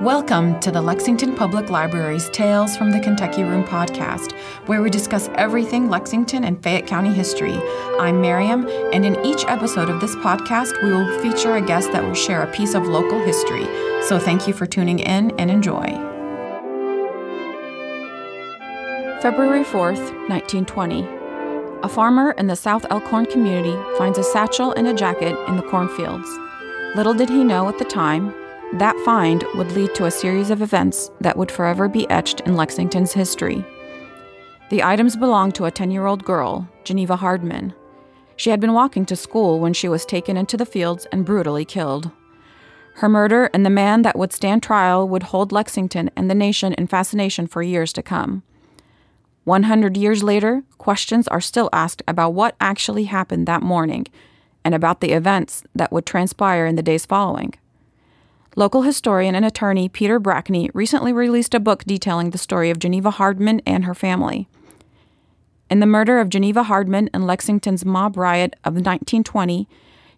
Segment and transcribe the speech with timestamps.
[0.00, 4.32] Welcome to the Lexington Public Library's Tales from the Kentucky Room podcast,
[4.64, 7.60] where we discuss everything Lexington and Fayette County history.
[7.98, 12.02] I'm Miriam, and in each episode of this podcast, we will feature a guest that
[12.02, 13.66] will share a piece of local history.
[14.06, 15.84] So thank you for tuning in and enjoy.
[19.20, 21.06] February 4th, 1920.
[21.82, 25.62] A farmer in the South Elkhorn community finds a satchel and a jacket in the
[25.64, 26.30] cornfields.
[26.96, 28.34] Little did he know at the time
[28.74, 32.54] that find would lead to a series of events that would forever be etched in
[32.54, 33.64] Lexington's history.
[34.70, 37.74] The items belonged to a 10 year old girl, Geneva Hardman.
[38.36, 41.64] She had been walking to school when she was taken into the fields and brutally
[41.64, 42.12] killed.
[42.94, 46.72] Her murder and the man that would stand trial would hold Lexington and the nation
[46.74, 48.42] in fascination for years to come.
[49.44, 54.06] 100 years later, questions are still asked about what actually happened that morning
[54.64, 57.54] and about the events that would transpire in the days following.
[58.56, 63.12] Local historian and attorney Peter Brackney recently released a book detailing the story of Geneva
[63.12, 64.48] Hardman and her family.
[65.70, 69.68] In The Murder of Geneva Hardman and Lexington's mob riot of 1920,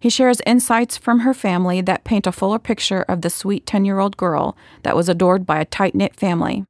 [0.00, 3.84] he shares insights from her family that paint a fuller picture of the sweet 10
[3.84, 6.64] year old girl that was adored by a tight knit family.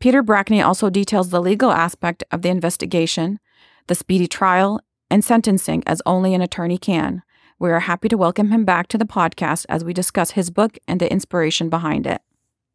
[0.00, 3.38] Peter Brackney also details the legal aspect of the investigation,
[3.86, 7.22] the speedy trial, and sentencing as only an attorney can.
[7.58, 10.76] We are happy to welcome him back to the podcast as we discuss his book
[10.86, 12.20] and the inspiration behind it.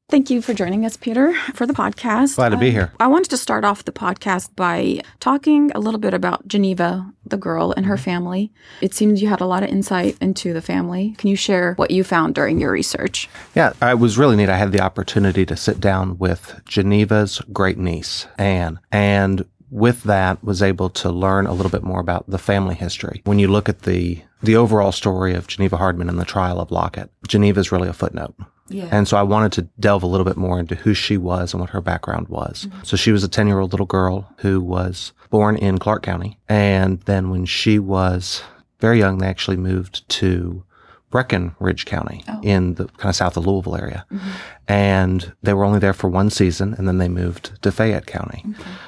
[0.09, 2.35] Thank you for joining us, Peter, for the podcast.
[2.35, 2.91] Glad to be here.
[2.99, 7.13] Uh, I wanted to start off the podcast by talking a little bit about Geneva,
[7.25, 8.03] the girl, and her Mm-hmm.
[8.03, 8.51] family.
[8.81, 11.13] It seems you had a lot of insight into the family.
[11.17, 13.29] Can you share what you found during your research?
[13.55, 14.49] Yeah, it was really neat.
[14.49, 20.43] I had the opportunity to sit down with Geneva's great niece, Anne, and with that
[20.43, 23.21] was able to learn a little bit more about the family history.
[23.23, 26.71] When you look at the the overall story of Geneva Hardman and the trial of
[26.71, 28.33] Lockett, Geneva's really a footnote.
[28.69, 28.87] Yeah.
[28.91, 31.61] And so I wanted to delve a little bit more into who she was and
[31.61, 32.65] what her background was.
[32.65, 32.83] Mm-hmm.
[32.83, 36.39] So she was a 10 year old little girl who was born in Clark County.
[36.49, 38.41] And then when she was
[38.79, 40.63] very young, they actually moved to
[41.11, 42.39] Breckinridge County oh.
[42.41, 44.05] in the kind of south of Louisville area.
[44.11, 44.29] Mm-hmm.
[44.67, 48.43] And they were only there for one season and then they moved to Fayette County.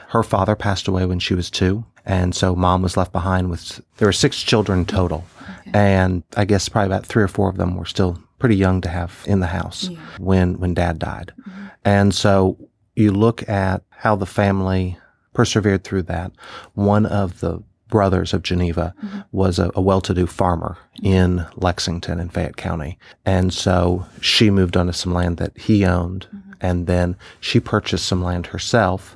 [0.09, 1.85] Her father passed away when she was two.
[2.06, 5.25] And so mom was left behind with, there were six children total.
[5.73, 8.89] And I guess probably about three or four of them were still pretty young to
[8.89, 11.33] have in the house when, when dad died.
[11.39, 11.66] Mm-hmm.
[11.85, 12.57] And so
[12.95, 14.97] you look at how the family
[15.33, 16.31] persevered through that.
[16.73, 17.63] One of the
[17.94, 19.20] brothers of Geneva mm-hmm.
[19.31, 22.98] was a, a well-to-do farmer in Lexington in Fayette County.
[23.24, 26.26] And so she moved onto some land that he owned.
[26.26, 26.52] Mm-hmm.
[26.59, 29.16] And then she purchased some land herself,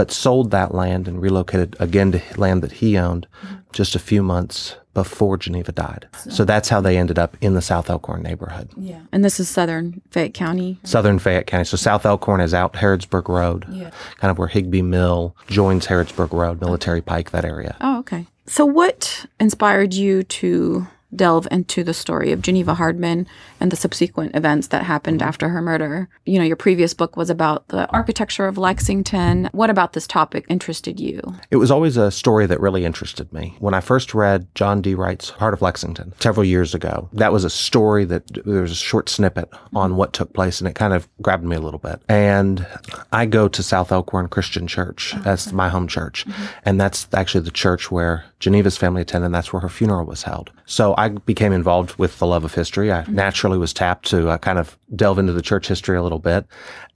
[0.00, 3.26] but sold that land and relocated again to land that he owned
[3.70, 6.08] just a few months before Geneva died.
[6.30, 8.70] So that's how they ended up in the South Elkhorn neighborhood.
[8.78, 9.00] Yeah.
[9.12, 10.78] And this is southern Fayette County.
[10.84, 11.64] Southern Fayette County.
[11.66, 13.90] So South Elkhorn is out Harrodsburg Road, Yeah.
[14.16, 17.76] kind of where Higbee Mill joins Harrodsburg Road, Military Pike, that area.
[17.82, 18.24] Oh, okay.
[18.46, 23.26] So, what inspired you to delve into the story of Geneva Hardman
[23.58, 25.28] and the subsequent events that happened mm-hmm.
[25.28, 26.08] after her murder?
[26.26, 29.48] You know, your previous book was about the architecture of Lexington.
[29.52, 31.20] What about this topic interested you?
[31.50, 33.54] It was always a story that really interested me.
[33.58, 34.94] When I first read John D.
[34.94, 38.76] Wright's Heart of Lexington several years ago, that was a story that there was a
[38.76, 42.00] short snippet on what took place and it kind of grabbed me a little bit.
[42.08, 42.66] And
[43.12, 45.14] I go to South Elkhorn Christian Church.
[45.16, 46.26] Oh, that's my home church.
[46.26, 46.44] Mm-hmm.
[46.64, 49.26] And that's actually the church where Geneva's family attended.
[49.26, 50.50] And that's where her funeral was held.
[50.66, 52.92] So I became involved with the love of history.
[52.92, 56.18] I naturally was tapped to uh, kind of delve into the church history a little
[56.18, 56.44] bit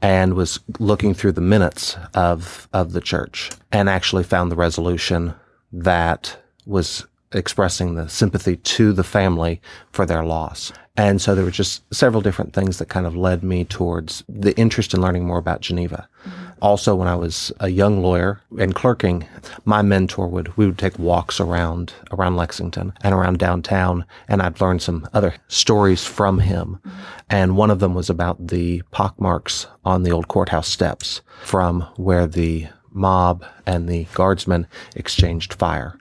[0.03, 5.34] and was looking through the minutes of, of the church and actually found the resolution
[5.72, 9.60] that was expressing the sympathy to the family
[9.91, 10.70] for their loss.
[10.98, 14.54] And so there were just several different things that kind of led me towards the
[14.59, 16.09] interest in learning more about Geneva.
[16.64, 19.28] Also, when I was a young lawyer and clerking,
[19.66, 24.62] my mentor would we would take walks around around Lexington and around downtown, and I'd
[24.62, 26.80] learn some other stories from him.
[27.28, 32.26] And one of them was about the pockmarks on the old courthouse steps from where
[32.26, 35.99] the mob and the guardsmen exchanged fire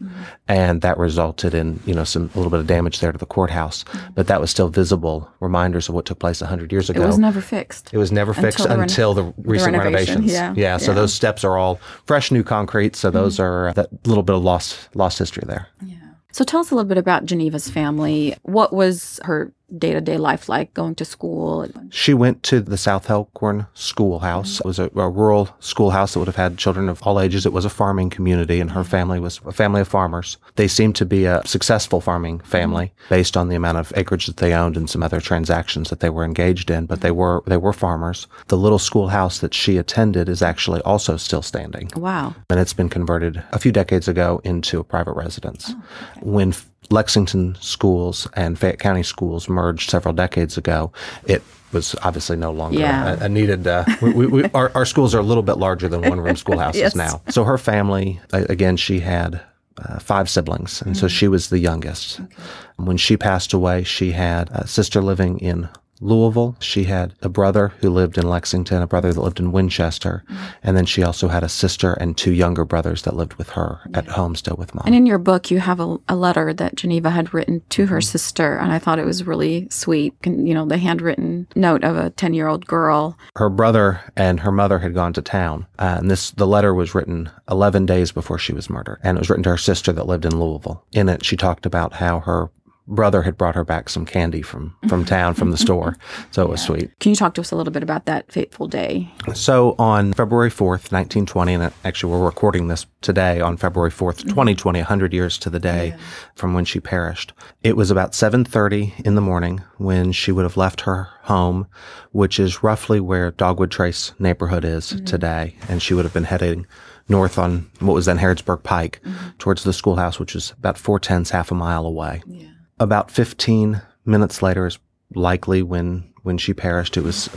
[0.48, 3.25] and that resulted in you know some a little bit of damage there to the
[3.25, 7.07] courthouse but that was still visible reminders of what took place 100 years ago It
[7.07, 7.90] was never fixed.
[7.92, 10.57] it was never fixed Until the reno- until the recent renovations, renovations.
[10.57, 10.78] yeah.
[10.78, 10.88] so Yeah.
[10.90, 10.95] Mm-hmm.
[10.95, 12.95] those steps are all fresh new concrete.
[12.95, 15.68] So those are uh, that little bit of lost lost history there.
[15.84, 15.98] Yeah
[16.31, 18.36] so tell us a little bit about Geneva's family.
[18.42, 21.68] What was her day to day life like going to school?
[21.90, 24.60] She went to the South Elkhorn Schoolhouse.
[24.60, 27.46] It was a, a, rural schoolhouse that would have had children of all ages.
[27.46, 28.90] It was a farming community, and her mm-hmm.
[28.90, 30.38] family was a family of farmers.
[30.56, 32.48] They seemed to be a successful farming mm-hmm.
[32.48, 36.00] family based on the amount of acreage that they owned and some other transactions that
[36.00, 36.86] they were engaged in.
[36.86, 37.18] But they mm-hmm.
[37.18, 38.28] were they were farmers.
[38.48, 41.90] The little schoolhouse that she attended is actually also still standing.
[41.96, 42.36] Wow!
[42.50, 45.68] And it's been converted a few decades ago into a private residence.
[45.69, 45.84] Oh,
[46.18, 46.30] okay.
[46.30, 46.54] When
[46.89, 50.91] Lexington schools and Fayette County schools merged several decades ago,
[51.25, 51.41] it
[51.71, 53.18] was obviously no longer yeah.
[53.19, 53.65] a, a, needed.
[53.65, 56.80] Uh, we, we, our, our, schools are a little bit larger than one room schoolhouses
[56.80, 56.95] yes.
[56.95, 57.21] now.
[57.30, 59.41] So her family, again, she had
[59.77, 61.00] uh, five siblings, and mm-hmm.
[61.00, 62.19] so she was the youngest.
[62.19, 62.35] Okay.
[62.77, 65.68] When she passed away, she had a sister living in
[66.04, 66.56] Louisville.
[66.60, 70.44] She had a brother who lived in Lexington, a brother that lived in Winchester, mm-hmm.
[70.64, 73.80] and then she also had a sister and two younger brothers that lived with her
[73.90, 74.00] yeah.
[74.00, 74.84] at home still with mom.
[74.86, 77.98] And in your book, you have a, a letter that Geneva had written to her
[77.98, 78.02] mm-hmm.
[78.02, 80.14] sister, and I thought it was really sweet.
[80.26, 83.18] You know, the handwritten note of a ten-year-old girl.
[83.36, 86.94] Her brother and her mother had gone to town, uh, and this the letter was
[86.94, 90.08] written eleven days before she was murdered, and it was written to her sister that
[90.08, 90.86] lived in Louisville.
[90.92, 92.50] In it, she talked about how her
[92.88, 95.95] brother had brought her back some candy from from town from the store
[96.31, 96.51] so it yeah.
[96.51, 99.75] was sweet can you talk to us a little bit about that fateful day so
[99.80, 104.83] on february 4th 1920 and actually we're recording this today on february 4th 2020 mm-hmm.
[104.83, 105.97] 100 years to the day yeah.
[106.35, 110.57] from when she perished it was about 7.30 in the morning when she would have
[110.57, 111.68] left her home
[112.12, 115.06] which is roughly where dogwood trace neighborhood is mm-hmm.
[115.06, 116.68] today and she would have been heading
[117.07, 119.30] north on what was then harrodsburg pike mm-hmm.
[119.38, 122.47] towards the schoolhouse which is about four tenths half a mile away yeah
[122.80, 124.80] about 15 minutes later is
[125.16, 126.98] likely when, when she perished.
[126.98, 127.30] It was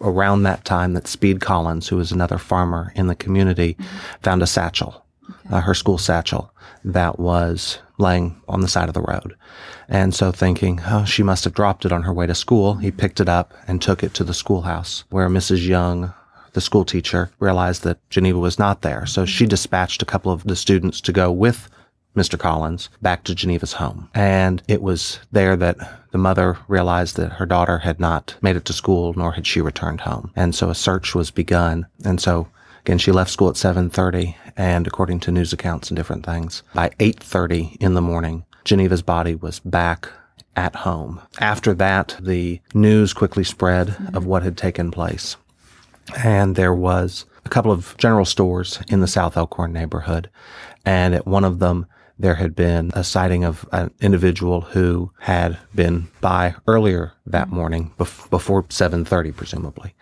[0.00, 3.96] around that time that Speed Collins, who was another farmer in the community, mm-hmm.
[4.22, 5.56] found a satchel, okay.
[5.56, 6.52] uh, her school satchel,
[6.84, 9.34] that was laying on the side of the road.
[9.88, 12.90] And so thinking, oh, she must have dropped it on her way to school, he
[12.90, 15.66] picked it up and took it to the schoolhouse where Mrs.
[15.66, 16.12] Young,
[16.52, 19.06] the school teacher, realized that Geneva was not there.
[19.06, 21.68] So she dispatched a couple of the students to go with
[22.16, 22.38] Mr.
[22.38, 24.08] Collins back to Geneva's home.
[24.14, 25.76] And it was there that
[26.10, 29.60] the mother realized that her daughter had not made it to school, nor had she
[29.60, 30.32] returned home.
[30.34, 31.86] And so a search was begun.
[32.04, 32.48] And so
[32.80, 36.88] again, she left school at 7.30 and according to news accounts and different things, by
[36.98, 40.08] 8.30 in the morning, Geneva's body was back
[40.56, 41.20] at home.
[41.38, 45.36] After that, the news quickly spread of what had taken place.
[46.16, 50.30] And there was a couple of general stores in the South Elkhorn neighborhood.
[50.84, 51.86] And at one of them,
[52.18, 57.92] there had been a sighting of an individual who had been by earlier that morning
[57.98, 59.94] bef- before 7:30 presumably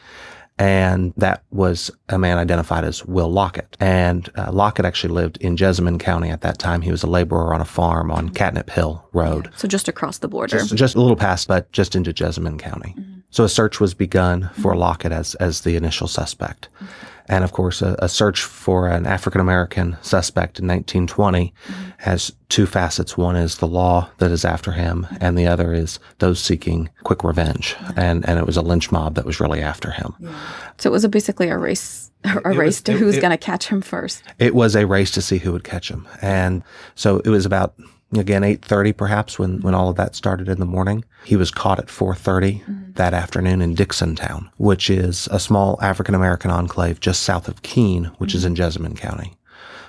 [0.59, 3.77] and that was a man identified as Will Lockett.
[3.81, 6.81] And uh, Lockett actually lived in Jessamine County at that time.
[6.81, 9.51] He was a laborer on a farm on Catnip Hill Road.
[9.57, 10.59] So just across the border.
[10.59, 12.95] Just, just a little past, but just into Jessamine County.
[12.97, 13.21] Mm-hmm.
[13.31, 14.81] So a search was begun for mm-hmm.
[14.81, 16.69] Lockett as, as the initial suspect.
[16.77, 21.91] Mm-hmm and of course a, a search for an African American suspect in 1920 mm-hmm.
[21.99, 23.17] has two facets.
[23.17, 27.25] One is the law that is after him, and the other is those seeking quick
[27.25, 27.77] revenge.
[27.97, 30.15] And and it was a lynch mob that was really after him.
[30.21, 30.39] Yeah.
[30.79, 32.11] So it was a basically a race.
[32.25, 34.23] A it race was, to who's going to catch him first.
[34.39, 36.63] It was a race to see who would catch him, and
[36.95, 37.75] so it was about
[38.19, 41.79] again 8.30 perhaps when, when all of that started in the morning he was caught
[41.79, 42.93] at 4.30 mm-hmm.
[42.95, 48.31] that afternoon in dixontown which is a small african-american enclave just south of keene which
[48.31, 48.39] mm-hmm.
[48.39, 49.35] is in jessamine county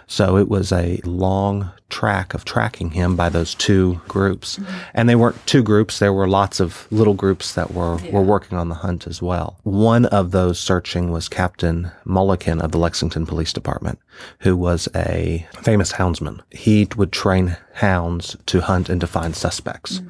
[0.08, 4.58] so it was a long track of tracking him by those two groups.
[4.58, 4.78] Mm-hmm.
[4.94, 8.12] And they weren't two groups, there were lots of little groups that were, yeah.
[8.12, 9.60] were working on the hunt as well.
[9.64, 14.00] One of those searching was Captain Mullikin of the Lexington Police Department,
[14.40, 16.42] who was a famous houndsman.
[16.52, 20.00] He would train hounds to hunt and to find suspects.
[20.00, 20.10] Mm-hmm.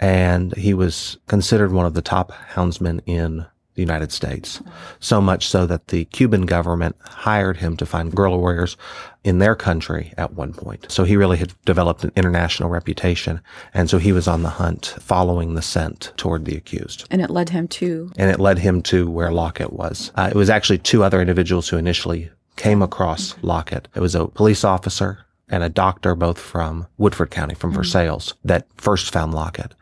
[0.00, 3.44] And he was considered one of the top houndsmen in
[3.80, 4.60] the United States.
[5.00, 8.76] So much so that the Cuban government hired him to find guerrilla warriors
[9.24, 10.86] in their country at one point.
[10.90, 13.40] So he really had developed an international reputation.
[13.72, 17.06] And so he was on the hunt following the scent toward the accused.
[17.10, 18.12] And it led him to?
[18.18, 20.12] And it led him to where Lockett was.
[20.14, 23.34] Uh, it was actually two other individuals who initially came across.
[23.42, 23.88] Lockett.
[23.94, 27.78] It was a police officer and a doctor, both from Woodford County, from mm-hmm.
[27.78, 29.74] Versailles, that first found Lockett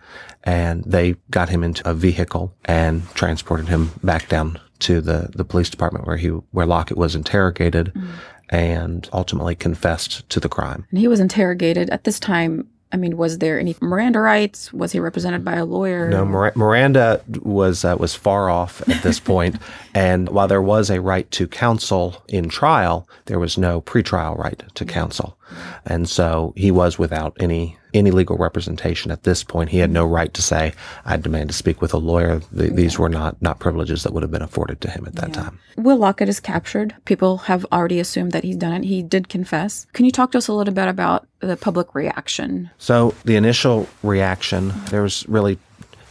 [0.44, 5.44] and they got him into a vehicle and transported him back down to the, the
[5.44, 8.08] police department where he where Lockett was interrogated mm.
[8.48, 10.87] and ultimately confessed to the crime.
[10.90, 12.66] And he was interrogated at this time.
[12.90, 14.73] I mean, was there any Miranda rights?
[14.73, 16.09] Was he represented by a lawyer?
[16.09, 19.57] No, Miranda was uh, was far off at this point.
[19.95, 24.62] and while there was a right to counsel in trial, there was no pretrial right
[24.75, 25.38] to counsel,
[25.85, 29.71] and so he was without any any legal representation at this point.
[29.71, 30.73] He had no right to say,
[31.04, 32.40] I demand to speak with a lawyer.
[32.57, 35.33] Th- These were not, not privileges that would have been afforded to him at that
[35.33, 35.59] time.
[35.76, 36.95] Will Lockett is captured.
[37.04, 38.85] People have already assumed that he's done it.
[38.85, 39.87] He did confess.
[39.92, 42.71] Can you talk to us a little bit about the public reaction?
[42.78, 45.59] So the initial reaction, there was really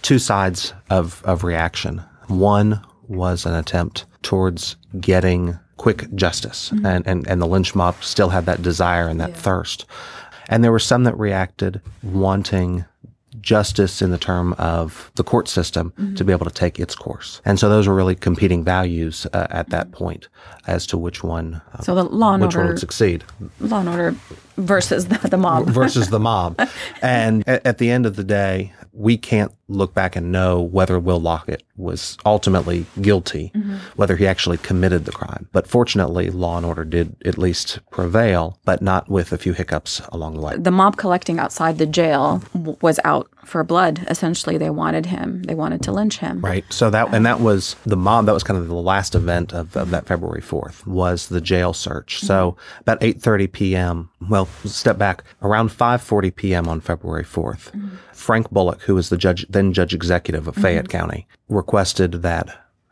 [0.01, 2.01] two sides of, of reaction.
[2.27, 6.85] One was an attempt towards getting quick justice, mm-hmm.
[6.85, 9.85] and, and, and the lynch mob still had that desire and that thirst.
[10.49, 12.85] And there were some that reacted wanting
[13.41, 17.41] justice in the term of the court system to be able to take its course.
[17.45, 20.27] And so those were really competing values uh, at that point
[20.65, 23.23] as to which one, uh, So the law and which one order, would succeed
[23.59, 24.15] law and order
[24.57, 25.67] versus the, the mob.
[25.67, 26.59] versus the mob.
[27.01, 30.99] And at, at the end of the day, we can't look back and know whether
[30.99, 33.75] Will Lockett was ultimately guilty, mm-hmm.
[33.95, 35.47] whether he actually committed the crime.
[35.51, 40.01] But fortunately, law and order did at least prevail, but not with a few hiccups
[40.09, 40.57] along the way.
[40.57, 42.41] The mob collecting outside the jail
[42.81, 44.05] was out for blood.
[44.09, 45.43] Essentially, they wanted him.
[45.43, 46.41] They wanted to lynch him.
[46.41, 46.65] Right.
[46.69, 48.25] So that and that was the mob.
[48.25, 51.73] That was kind of the last event of, of that February fourth was the jail
[51.73, 52.17] search.
[52.17, 52.27] Mm-hmm.
[52.27, 54.09] So about eight thirty p.m.
[54.29, 56.67] Well, step back around five forty p.m.
[56.67, 57.95] on February 4th mm-hmm.
[58.13, 60.97] Frank Bullock, who was the judge then judge executive of Fayette mm-hmm.
[60.97, 62.47] County, requested that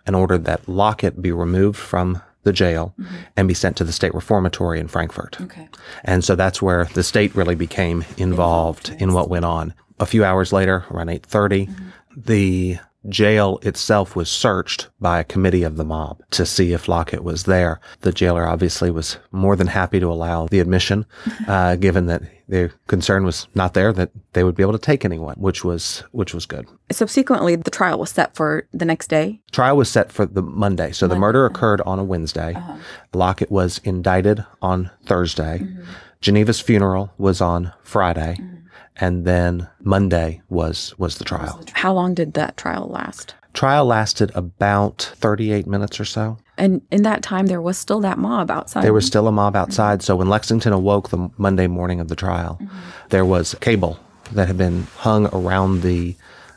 [0.06, 3.16] and ordered that Lockett be removed from the jail mm-hmm.
[3.38, 5.40] and be sent to the state reformatory in Frankfort.
[5.42, 5.68] Okay.
[6.04, 9.74] And so that's where the state really became involved in what went on.
[10.00, 11.90] A few hours later, around 8:30, mm-hmm.
[12.16, 12.78] the
[13.10, 17.44] jail itself was searched by a committee of the mob to see if Lockett was
[17.44, 17.80] there.
[18.02, 21.06] The jailer obviously was more than happy to allow the admission,
[21.48, 25.04] uh, given that their concern was not there that they would be able to take
[25.04, 26.68] anyone, which was which was good.
[26.92, 29.42] Subsequently, the trial was set for the next day.
[29.52, 30.92] Trial was set for the Monday.
[30.92, 32.54] So the murder occurred on a Wednesday.
[32.54, 32.78] Uh-huh.
[33.14, 35.60] Lockett was indicted on Thursday.
[35.60, 35.84] Mm-hmm.
[36.22, 38.38] Geneva's funeral was on Friday.
[38.40, 38.56] Mm-hmm.
[38.98, 41.64] And then Monday was was the trial.
[41.74, 43.36] How long did that trial last?
[43.54, 46.38] Trial lasted about 38 minutes or so.
[46.58, 48.84] And in that time, there was still that mob outside.
[48.84, 50.02] There was still a mob outside.
[50.02, 52.78] So when Lexington awoke the Monday morning of the trial, mm-hmm.
[53.10, 54.00] there was cable
[54.32, 56.16] that had been hung around the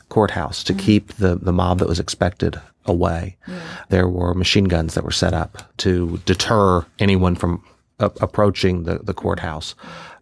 [0.09, 0.85] courthouse to mm-hmm.
[0.85, 3.37] keep the, the mob that was expected away.
[3.89, 7.63] There were machine guns that were set up to deter anyone from
[7.99, 9.75] approaching the, the courthouse.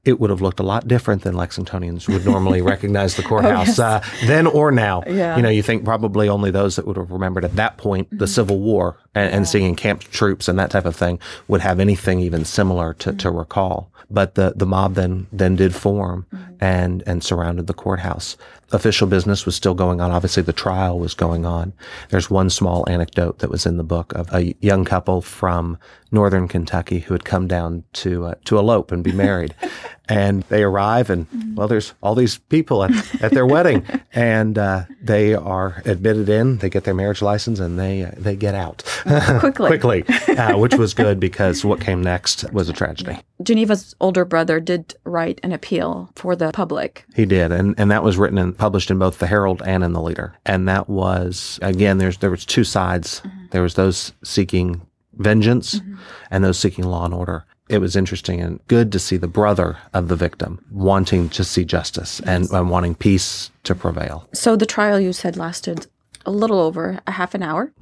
[0.06, 3.80] It would have looked a lot different than Lexingtonians would normally recognize the oh, courthouse
[3.80, 5.04] uh, then or now.
[5.08, 5.36] Yeah.
[5.36, 8.16] You know, you think probably only those that would have remembered at that point the
[8.16, 8.26] mm-hmm.
[8.26, 12.20] Civil War and, and seeing encamped troops and that type of thing would have anything
[12.20, 13.38] even similar to, to mm-hmm.
[13.38, 13.92] recall.
[14.10, 16.54] But the, the mob then then did form mm-hmm.
[16.62, 18.38] and and surrounded the courthouse.
[18.72, 20.12] Official business was still going on.
[20.12, 21.74] Obviously, the trial was going on.
[22.10, 25.78] There's one small anecdote that was in the book of a young couple from
[26.12, 29.56] northern Kentucky who had come down to uh, to elope and be married,
[30.10, 32.92] and they arrive and well, there's all these people at,
[33.24, 36.58] at their wedding, and uh, they are admitted in.
[36.58, 38.84] They get their marriage license and they uh, they get out
[39.40, 39.68] Quickly.
[39.78, 40.04] quickly,
[40.38, 43.18] uh, which was good because what came next was a tragedy.
[43.44, 47.06] Geneva's older brother did write an appeal for the public.
[47.16, 49.94] He did, and and that was written and published in both the Herald and in
[49.94, 50.34] the Leader.
[50.46, 53.22] And that was again, there's there was two sides.
[53.52, 54.82] There was those seeking
[55.14, 55.82] vengeance,
[56.30, 57.46] and those seeking law and order.
[57.70, 61.66] It was interesting and good to see the brother of the victim wanting to see
[61.66, 64.28] justice and, and wanting peace to prevail.
[64.34, 65.88] So the trial you said lasted
[66.26, 67.72] a little over a half an hour.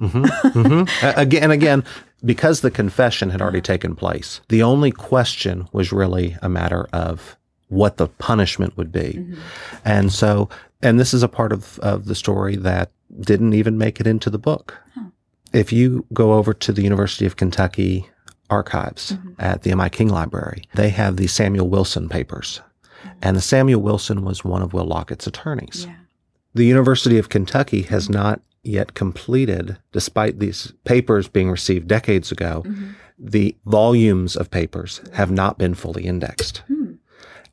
[1.02, 1.84] Uh, again and again,
[2.24, 7.36] because the confession had already taken place, the only question was really a matter of
[7.68, 9.24] what the punishment would be.
[9.84, 10.48] And so,
[10.82, 12.90] and this is a part of, of the story that
[13.20, 14.76] didn't even make it into the book.
[15.52, 18.08] If you go over to the University of Kentucky
[18.50, 19.32] archives mm-hmm.
[19.38, 19.88] at the M.I.
[19.88, 22.60] King Library, they have the Samuel Wilson papers.
[23.22, 25.86] And the Samuel Wilson was one of Will Lockett's attorneys.
[26.54, 32.62] The University of Kentucky has not yet completed, despite these papers being received decades ago,
[32.66, 32.92] mm-hmm.
[33.18, 36.58] the volumes of papers have not been fully indexed.
[36.66, 36.94] Hmm.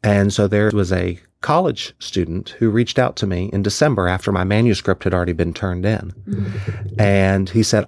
[0.04, 4.32] And so there was a college student who reached out to me in December after
[4.32, 6.14] my manuscript had already been turned in.
[6.28, 7.00] Mm-hmm.
[7.00, 7.86] And he said,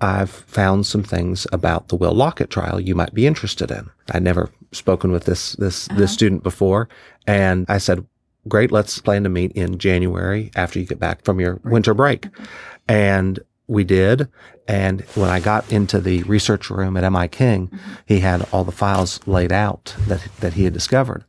[0.00, 3.90] I've found some things about the Will Lockett trial you might be interested in.
[4.10, 6.06] I'd never spoken with this this this uh-huh.
[6.06, 6.88] student before,
[7.26, 8.04] and I said,
[8.48, 12.26] "Great, let's plan to meet in January after you get back from your winter break."
[12.26, 12.46] Uh-huh.
[12.88, 14.28] And we did.
[14.68, 17.92] And when I got into the research room at MI King, mm-hmm.
[18.06, 21.24] he had all the files laid out that that he had discovered,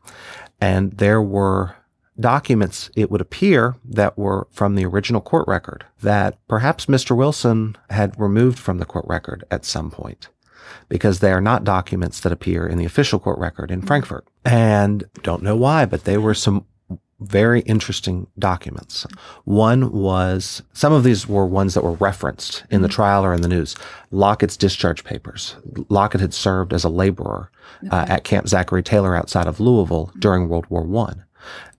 [0.59, 1.75] and there were
[2.19, 7.15] documents, it would appear, that were from the original court record that perhaps Mr.
[7.15, 10.29] Wilson had removed from the court record at some point
[10.89, 14.27] because they are not documents that appear in the official court record in Frankfort.
[14.43, 16.65] And don't know why, but they were some
[17.19, 19.07] very interesting documents.
[19.45, 23.41] One was some of these were ones that were referenced in the trial or in
[23.41, 23.75] the news.
[24.11, 25.55] Lockett's discharge papers.
[25.89, 27.51] Lockett had served as a laborer
[27.89, 31.23] uh, at Camp Zachary Taylor outside of Louisville during World War One,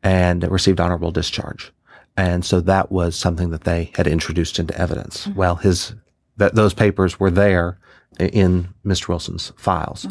[0.02, 1.72] and received honorable discharge.
[2.16, 5.26] And so that was something that they had introduced into evidence.
[5.26, 5.38] Mm-hmm.
[5.38, 5.94] Well, his
[6.38, 7.78] that those papers were there
[8.18, 9.08] in Mr.
[9.08, 10.06] Wilson's files.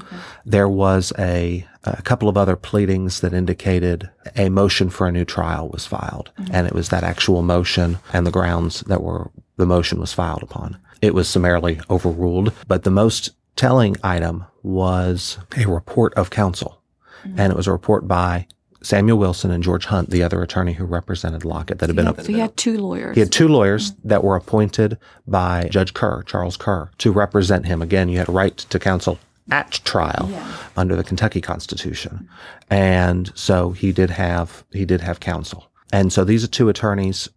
[0.46, 5.26] There was a, a couple of other pleadings that indicated a motion for a new
[5.26, 6.54] trial was filed, mm-hmm.
[6.54, 10.44] and it was that actual motion and the grounds that were the motion was filed
[10.44, 10.78] upon.
[11.02, 16.82] It was summarily overruled, but the most telling item was a report of counsel,
[17.24, 17.40] mm-hmm.
[17.40, 18.48] and it was a report by
[18.86, 22.32] Samuel Wilson and George Hunt, the other attorney who represented Lockett, that had been So
[22.32, 23.16] he had two lawyers.
[23.16, 24.10] he had two lawyers mm-hmm.
[24.10, 27.82] that were appointed by Judge Kerr, Charles Kerr, to represent him.
[27.82, 29.18] Again, you had a right to counsel
[29.50, 30.30] at trial
[30.78, 32.30] under the Kentucky Constitution.
[32.70, 35.72] And so he did have he did have counsel.
[35.92, 37.30] And so these are two attorneys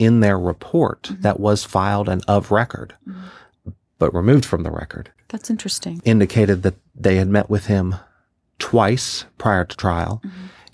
[0.00, 1.22] in their report mm-hmm.
[1.22, 3.70] that was filed and of record, mm-hmm.
[4.00, 6.02] but removed from the record, That's interesting.
[6.04, 7.94] indicated that they had met with him
[8.58, 10.20] twice prior to trial,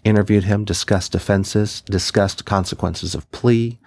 [0.05, 3.79] interviewed him, discussed defenses, discussed consequences of plea.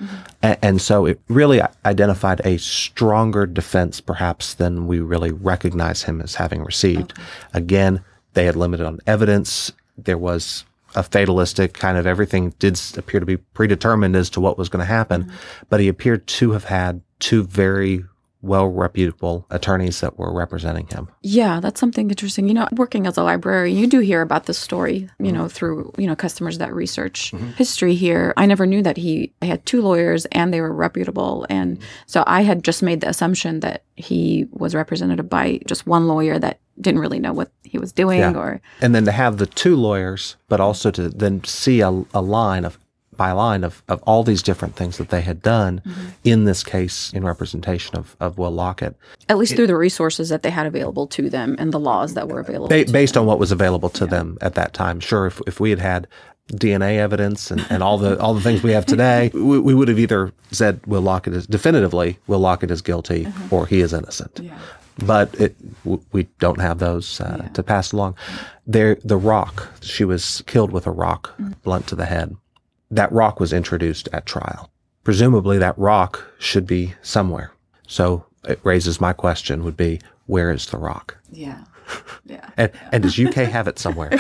[0.43, 6.22] A- and so it really identified a stronger defense, perhaps, than we really recognize him
[6.22, 7.13] as having received.
[7.53, 8.01] Again,
[8.34, 9.72] they had limited on evidence.
[9.98, 14.57] There was a fatalistic kind of everything did appear to be predetermined as to what
[14.57, 15.65] was going to happen, mm-hmm.
[15.69, 18.05] but he appeared to have had two very
[18.46, 21.08] well reputable attorneys that were representing him.
[21.22, 22.48] Yeah, that's something interesting.
[22.48, 25.34] You know, working as a librarian, you do hear about this story, you Mm-hmm.
[25.36, 28.34] know, through, you know, customers that research history here.
[28.38, 31.46] I never knew that he had two lawyers and they were reputable.
[31.50, 31.86] And Mm-hmm.
[32.06, 36.38] so I had just made the assumption that he was represented by just one lawyer
[36.40, 38.34] that didn't really know what he was doing Yeah.
[38.34, 42.22] or and then to have the two lawyers, but also to then see a, a
[42.22, 42.78] line of
[43.17, 46.07] by line of, of all these different things that they had done mm-hmm.
[46.24, 48.95] in this case in representation of, of Will Lockett,
[49.29, 52.27] at least through the resources that they had available to them and the laws that
[52.27, 52.67] were available.
[52.67, 55.00] ba- based on what was available to them at that time.
[55.00, 56.07] Sure, if, if we had had
[56.53, 59.88] DNA evidence and, and all the all the things we have today, we, we would
[59.88, 63.55] have either said Will Lockett is definitively Will Lockett is guilty uh-huh.
[63.55, 64.41] or he is innocent.
[65.05, 68.15] But it, w- we don't have those uh, to pass along.
[68.65, 69.67] There, the rock.
[69.82, 71.51] She was killed with a rock, mm-hmm.
[71.63, 72.36] blunt to the head.
[72.91, 74.69] That rock was introduced at trial.
[75.04, 77.52] Presumably, that rock should be somewhere.
[77.88, 81.17] So it raises my question: Would be where is the rock?
[81.32, 81.63] Yeah.
[82.26, 82.50] Yeah.
[82.58, 84.10] And, and does UK have it somewhere?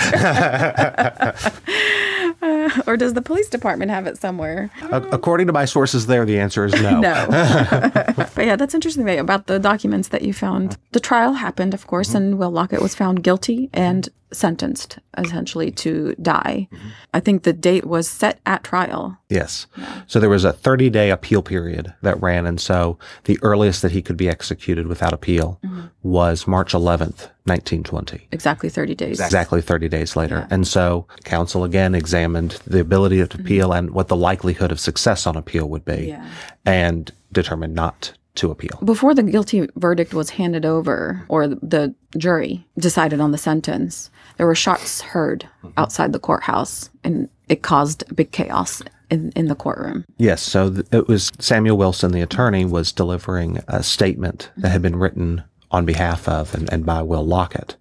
[2.85, 4.69] or does the police department have it somewhere?
[4.91, 6.99] A- According to my sources, there the answer is no.
[6.99, 7.25] No.
[8.35, 10.77] but yeah, that's interesting about the documents that you found.
[10.91, 12.17] The trial happened, of course, mm-hmm.
[12.17, 16.67] and Will Lockett was found guilty and sentenced essentially to die.
[17.13, 19.17] I think the date was set at trial.
[19.29, 19.67] Yes.
[20.07, 22.45] So there was a 30 day appeal period that ran.
[22.45, 25.59] And so the earliest that he could be executed without appeal
[26.03, 28.27] was March 11th, 1920.
[28.31, 29.19] Exactly 30 days.
[29.19, 30.47] Exactly 30 days later.
[30.49, 35.25] And so counsel again examined the ability to appeal and what the likelihood of success
[35.25, 36.25] on appeal would be Yeah.
[36.65, 38.77] and determined not to appeal.
[38.83, 44.45] Before the guilty verdict was handed over, or the jury decided on the sentence, there
[44.45, 45.69] were shots heard mm-hmm.
[45.77, 50.03] outside the courthouse, and it caused big chaos in, in the courtroom.
[50.17, 50.41] Yes.
[50.41, 54.95] So th- it was Samuel Wilson, the attorney, was delivering a statement that had been
[54.95, 57.75] written on behalf of and, and by Will Lockett.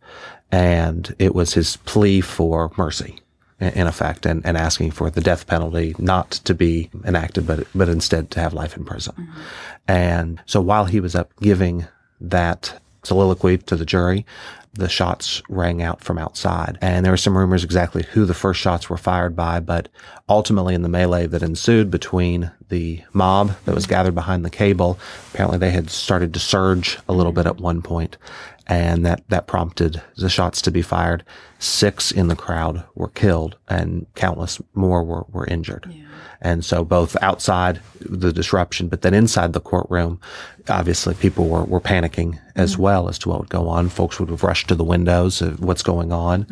[0.53, 3.21] And it was his plea for mercy,
[3.61, 7.67] i- in effect, and, and asking for the death penalty not to be enacted, but,
[7.75, 9.15] but instead to have life in prison.
[9.19, 9.41] Mm-hmm.
[9.89, 11.87] And so while he was up giving
[12.21, 14.27] that soliloquy to the jury,
[14.75, 16.79] the shots rang out from outside.
[16.81, 19.89] And there were some rumors exactly who the first shots were fired by, but
[20.29, 24.99] ultimately in the melee that ensued between the mob that was gathered behind the cable,
[25.33, 28.17] apparently they had started to surge a little bit at one point,
[28.67, 31.25] and that, that prompted the shots to be fired.
[31.59, 35.93] Six in the crowd were killed and countless more were, were injured.
[36.41, 40.21] And so both outside the disruption, but then inside the courtroom,
[40.69, 42.83] obviously people were, were panicking as mm-hmm.
[42.83, 43.89] well as to what would go on.
[43.89, 46.47] Folks would have rushed to the windows of what's going on.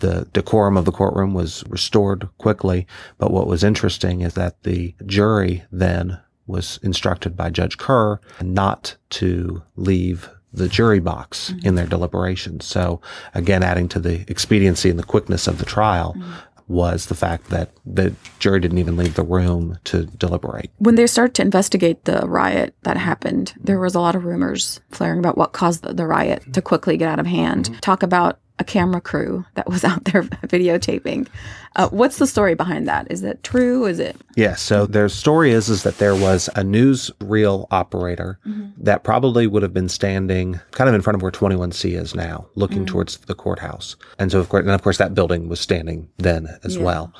[0.00, 2.86] The decorum of the courtroom was restored quickly.
[3.16, 8.96] But what was interesting is that the jury then was instructed by Judge Kerr not
[9.10, 11.66] to leave the jury box mm-hmm.
[11.66, 12.64] in their deliberations.
[12.64, 13.00] So
[13.34, 16.32] again, adding to the expediency and the quickness of the trial mm-hmm.
[16.68, 20.70] was the fact that the jury didn't even leave the room to deliberate.
[20.78, 24.80] When they started to investigate the riot that happened, there was a lot of rumors
[24.90, 27.66] flaring about what caused the, the riot to quickly get out of hand.
[27.66, 27.80] Mm-hmm.
[27.80, 31.28] Talk about a camera crew that was out there videotaping.
[31.76, 33.06] Uh, what's the story behind that?
[33.10, 33.84] Is that true?
[33.86, 34.16] Is it?
[34.36, 34.54] Yeah.
[34.56, 38.38] So their story is is that there was a newsreel operator
[38.78, 42.46] that probably would have been standing kind of in front of where 21C is now,
[42.56, 43.96] looking towards the courthouse.
[44.18, 46.82] And so of course, and of course, that building was standing then as Yeah.
[46.84, 47.14] well.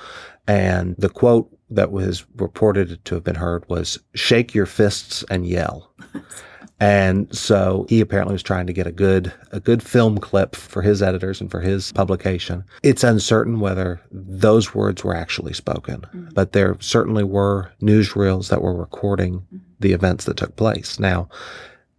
[0.49, 5.47] And the quote that was reported to have been heard was "Shake your fists and
[5.47, 5.93] yell."
[6.81, 10.81] And so he apparently was trying to get a good a good film clip for
[10.81, 12.65] his editors and for his publication.
[12.83, 16.29] It's uncertain whether those words were actually spoken, mm-hmm.
[16.35, 19.59] but there certainly were newsreels that were recording mm-hmm.
[19.81, 21.01] the events that took place.
[21.01, 21.29] Now,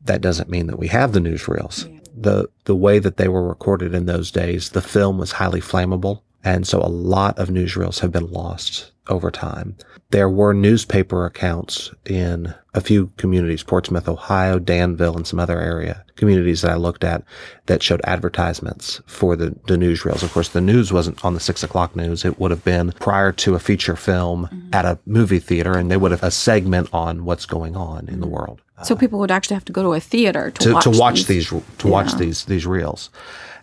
[0.06, 1.86] that doesn't mean that we have the newsreels.
[2.16, 6.22] The the way that they were recorded in those days, the film was highly flammable,
[6.44, 9.76] and so a lot of newsreels have been lost over time.
[10.12, 16.04] There were newspaper accounts in a few communities, Portsmouth, Ohio, Danville, and some other area
[16.20, 17.24] communities that I looked at
[17.68, 20.22] that showed advertisements for the, the newsreels.
[20.22, 22.26] Of course, the news wasn't on the six o'clock news.
[22.26, 24.70] It would have been prior to a feature film mm-hmm.
[24.74, 28.20] at a movie theater, and they would have a segment on what's going on in
[28.20, 28.36] the mm-hmm.
[28.36, 30.84] world So uh, people would actually have to go to a theater to, to, watch,
[30.84, 31.50] to watch these.
[31.50, 33.10] these to watch these these reels.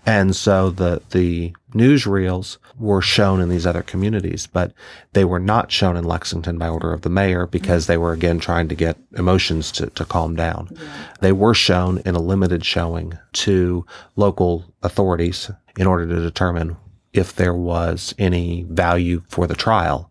[0.06, 4.72] And so the the newsreels were shown in these other communities, but
[5.12, 8.38] they were not shown in Lexington by order of the mayor because they were again
[8.38, 10.76] trying to get emotions to, to calm down.
[11.20, 13.86] They were shown in a limited showing to
[14.16, 16.76] local authorities in order to determine
[17.12, 20.10] if there was any value for the trial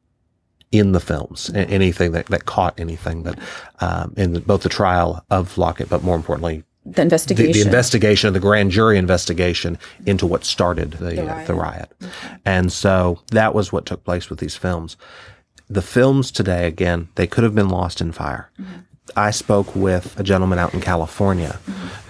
[0.72, 3.40] in the films, anything that, that caught anything that
[3.80, 7.52] um, in the, both the trial of Lockett, but more importantly, the the, investigation.
[7.52, 11.30] the investigation, of the grand jury investigation into what started the the riot.
[11.30, 11.92] Uh, the riot.
[12.46, 14.98] And so that was what took place with these films.
[15.68, 18.52] The films today, again, they could have been lost in fire.
[19.16, 21.60] I spoke with a gentleman out in California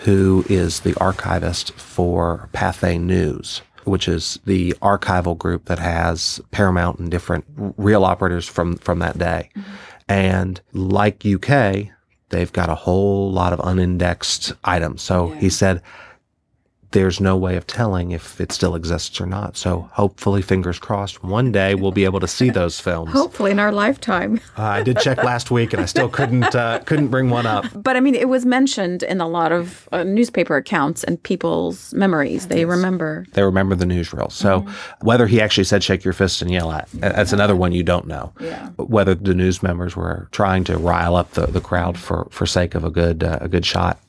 [0.03, 6.99] who is the archivist for Pathé News, which is the archival group that has Paramount
[6.99, 7.45] and different
[7.77, 9.49] reel operators from, from that day.
[10.07, 11.89] And like UK,
[12.35, 15.01] they've got a whole lot of unindexed items.
[15.01, 15.81] So he said,
[16.95, 19.57] there's no way of telling if it still exists or not.
[19.57, 23.11] So hopefully, fingers crossed, one day we'll be able to see those films.
[23.11, 24.39] Hopefully in our lifetime.
[24.57, 27.65] Uh, I did check last week, and I still couldn't uh, couldn't bring one up.
[27.75, 31.93] But I mean, it was mentioned in a lot of uh, newspaper accounts and people's
[31.93, 32.47] memories.
[32.47, 33.25] They remember.
[33.33, 34.31] They remember the newsreel.
[34.31, 34.65] So
[35.01, 38.07] whether he actually said "shake your fist and yell at," that's another one you don't
[38.07, 38.31] know.
[38.39, 38.69] Yeah.
[38.77, 42.73] Whether the news members were trying to rile up the, the crowd for for sake
[42.73, 43.99] of a good uh, a good shot.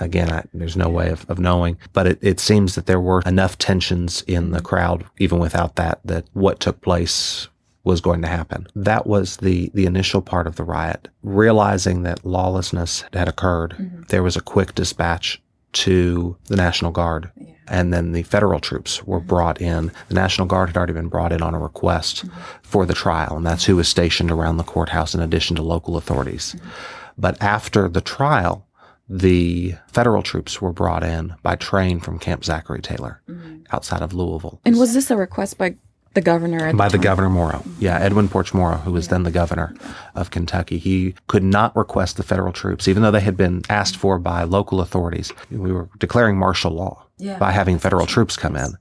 [0.00, 3.22] Again, I, there's no way of, of knowing, but it, it seems that there were
[3.26, 7.48] enough tensions in the crowd, even without that, that what took place
[7.84, 8.66] was going to happen.
[8.74, 11.08] That was the the initial part of the riot.
[11.22, 14.02] Realizing that lawlessness had occurred, mm-hmm.
[14.08, 15.40] there was a quick dispatch
[15.72, 17.30] to the National Guard.
[17.68, 19.28] And then the federal troops were mm-hmm.
[19.28, 19.92] brought in.
[20.08, 22.40] The National Guard had already been brought in on a request mm-hmm.
[22.62, 25.96] for the trial, and that's who was stationed around the courthouse in addition to local
[25.96, 26.56] authorities.
[27.18, 28.65] But after the trial,
[29.08, 33.62] the federal troops were brought in by train from Camp Zachary Taylor mm-hmm.
[33.72, 35.76] outside of Louisville And was this a request by
[36.14, 36.72] the governor?
[36.72, 37.02] By the time?
[37.02, 37.58] governor Morrow.
[37.58, 37.82] Mm-hmm.
[37.82, 39.74] Yeah, Edwin Porch Morrow, who was then the governor
[40.14, 40.78] of Kentucky.
[40.78, 44.42] He could not request the federal troops, even though they had been asked for by
[44.42, 45.32] local authorities.
[45.50, 47.38] We were declaring martial law Yeah.
[47.38, 48.76] by having federal troops come in.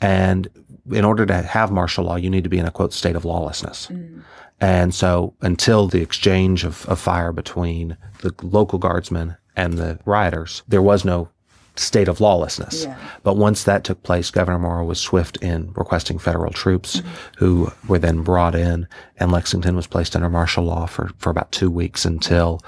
[0.00, 0.48] And
[0.90, 3.24] in order to have martial law, you need to be in a quote state of
[3.24, 3.88] lawlessness.
[3.88, 4.20] Mm-hmm.
[4.60, 10.62] And so until the exchange of, of fire between the local guardsmen and the rioters,
[10.68, 11.28] there was no
[11.76, 12.84] state of lawlessness.
[12.84, 12.96] Yeah.
[13.22, 17.08] But once that took place, Governor Morrow was swift in requesting federal troops mm-hmm.
[17.38, 21.52] who were then brought in and Lexington was placed under martial law for, for about
[21.52, 22.60] two weeks until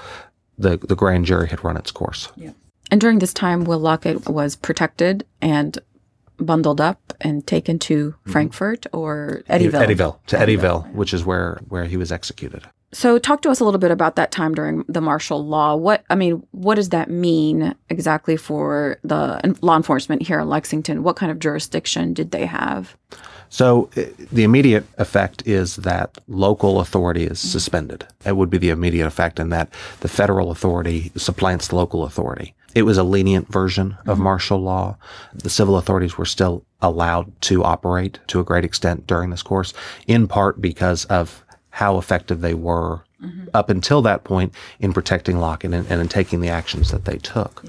[0.57, 2.29] the, the grand jury had run its course.
[2.89, 5.77] And during this time, Will Lockett was protected and
[6.37, 8.31] bundled up and taken to mm-hmm.
[8.31, 9.85] Frankfort or Eddyville.
[9.85, 12.63] Eddyville, to Eddyville, which is where, where he was executed.
[12.93, 15.75] So, talk to us a little bit about that time during the martial law.
[15.75, 21.01] What I mean, what does that mean exactly for the law enforcement here in Lexington?
[21.01, 22.97] What kind of jurisdiction did they have?
[23.51, 28.07] So eh, the immediate effect is that local authority is suspended.
[28.25, 32.55] It would be the immediate effect in that the federal authority supplants the local authority.
[32.73, 34.97] It was a lenient version of martial law.
[35.33, 39.73] The civil authorities were still allowed to operate to a great extent during this course,
[40.07, 43.03] in part because of how effective they were
[43.53, 47.17] up until that point in protecting Lockett and, and in taking the actions that they
[47.17, 47.63] took.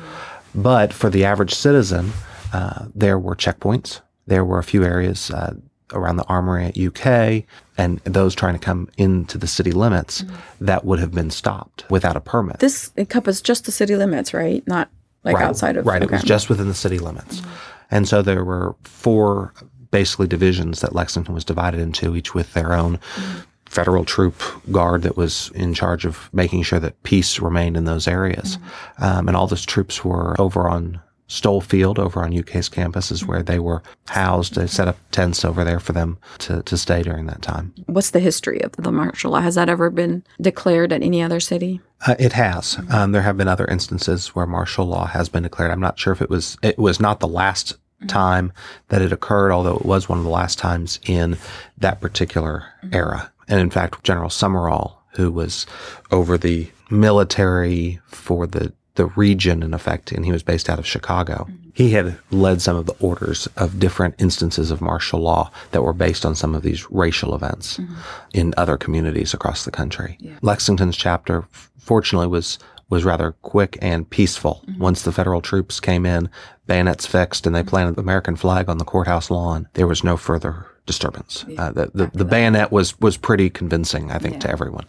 [0.55, 2.12] But for the average citizen,
[2.53, 4.01] uh, there were checkpoints.
[4.27, 5.55] There were a few areas uh,
[5.92, 7.44] around the armory at UK
[7.78, 10.64] and those trying to come into the city limits mm-hmm.
[10.64, 12.59] that would have been stopped without a permit.
[12.59, 14.66] This encompassed just the city limits, right?
[14.66, 14.90] Not
[15.24, 16.02] like right, outside of right.
[16.02, 17.40] It was just within the city limits.
[17.40, 17.50] Mm-hmm.
[17.90, 19.52] And so there were four
[19.90, 23.40] basically divisions that Lexington was divided into, each with their own mm-hmm.
[23.66, 28.09] federal troop guard that was in charge of making sure that peace remained in those
[28.09, 28.59] areas.
[28.98, 31.00] Um, and all those troops were over on
[31.33, 34.55] Stoll Field over on UK's campus is where they were housed.
[34.55, 37.73] They set up tents over there for them to, to stay during that time.
[37.87, 39.40] What's the history of the martial law?
[39.40, 41.81] Has that ever been declared at any other city?
[42.07, 42.79] Uh, it has.
[42.90, 45.71] Um, there have been other instances where martial law has been declared.
[45.71, 48.53] I'm not sure if it was it was not the last time
[48.88, 51.38] that it occurred, although it was one of the last times in
[51.79, 53.33] that particular era.
[53.49, 55.66] And in fact, General Summerall, who was
[56.11, 60.87] over the military for the the region in effect, and he was based out of
[60.87, 61.46] Chicago.
[61.48, 61.70] Mm-hmm.
[61.74, 65.94] He had led some of the orders of different instances of martial law that were
[65.94, 67.94] based on some of these racial events mm-hmm.
[68.35, 70.18] in other communities across the country.
[70.42, 71.46] Lexington's chapter,
[71.78, 72.59] fortunately, was
[72.90, 74.62] was rather quick and peaceful.
[74.66, 74.83] Mm-hmm.
[74.83, 76.28] Once the federal troops came in,
[76.66, 80.18] bayonets fixed, and they planted the American flag on the courthouse lawn, there was no
[80.18, 81.46] further disturbance.
[81.57, 84.85] Uh, the the, the bayonet was was pretty convincing, I think, to everyone.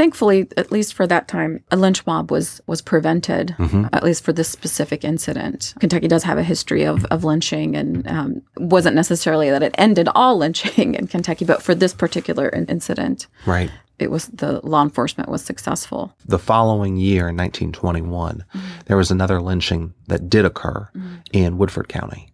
[0.00, 3.54] Thankfully, at least for that time, a lynch mob was was prevented.
[3.92, 8.08] At least for this specific incident, Kentucky does have a history of, of lynching, and
[8.08, 12.64] um, wasn't necessarily that it ended all lynching in Kentucky, but for this particular in-
[12.64, 13.70] incident, Right.
[13.98, 16.14] it was the law enforcement was successful.
[16.24, 18.42] the following year in 1921,
[18.86, 20.88] there was another lynching that did occur
[21.30, 22.32] in Woodford County.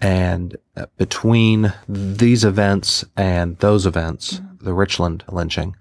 [0.00, 5.74] And uh, between these events and those events, the Richland lynching,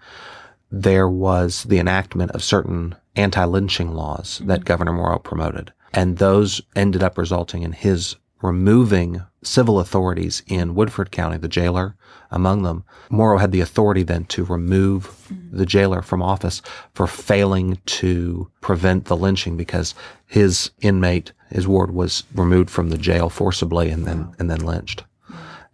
[0.71, 4.65] there was the enactment of certain anti lynching laws that mm-hmm.
[4.65, 5.73] Governor Morrow promoted.
[5.93, 11.95] And those ended up resulting in his removing civil authorities in Woodford County, the jailer
[12.32, 12.84] among them.
[13.10, 15.58] Morrow had the authority then to remove mm-hmm.
[15.58, 16.62] the jailer from office
[16.93, 19.95] for failing to prevent the lynching because
[20.27, 25.03] his inmate, his ward was removed from the jail forcibly and then, and then lynched.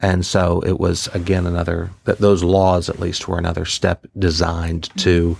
[0.05, 4.95] And so it was again another that those laws at least were another step designed
[4.97, 5.35] to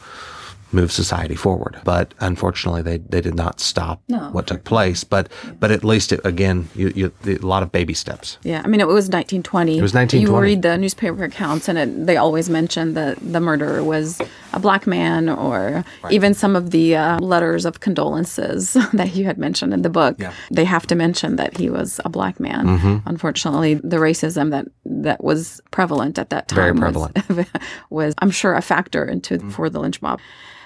[0.76, 1.80] move society forward.
[1.84, 5.04] But unfortunately, they, they did not stop No, what took place.
[5.04, 8.38] But but at least it, again, you, you a lot of baby steps.
[8.44, 9.78] Yeah, I mean, it was 1920.
[9.78, 10.22] It was 1920.
[10.22, 14.22] You read the newspaper accounts, and it, they always mention that the murderer was
[14.54, 19.38] a black man, or even some of the uh, letters of condolences that you had
[19.38, 20.18] mentioned in the book.
[20.20, 20.32] Yeah.
[20.32, 20.56] Mm-hmm.
[20.56, 23.02] They have to mention that he was a black man.
[23.06, 27.30] Unfortunately, the racism that that was prevalent at that time Very prevalent.
[27.30, 27.46] Was,
[27.90, 30.20] was, I'm sure, a factor into for the lynch mob.